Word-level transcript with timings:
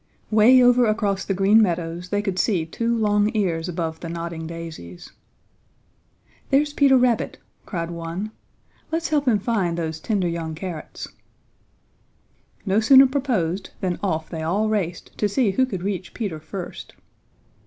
Way 0.31 0.63
over 0.63 0.87
across 0.87 1.23
the 1.23 1.35
Green 1.35 1.61
Meadows 1.61 2.09
they 2.09 2.23
could 2.23 2.39
see 2.39 2.65
two 2.65 2.97
long 2.97 3.29
ears 3.35 3.69
above 3.69 3.99
the 3.99 4.09
nodding 4.09 4.47
daisies. 4.47 5.11
"There's 6.49 6.73
Peter 6.73 6.97
Rabbit," 6.97 7.37
cried 7.67 7.91
one. 7.91 8.31
"Let's 8.91 9.09
help 9.09 9.27
him 9.27 9.37
find 9.37 9.77
those 9.77 9.99
tender 9.99 10.27
young 10.27 10.55
carrots!" 10.55 11.07
No 12.65 12.79
sooner 12.79 13.05
proposed 13.05 13.69
than 13.79 13.99
off 14.01 14.27
they 14.27 14.41
all 14.41 14.69
raced 14.69 15.15
to 15.19 15.29
see 15.29 15.51
who 15.51 15.67
could 15.67 15.83
reach 15.83 16.15
Peter 16.15 16.39
first. 16.39 16.95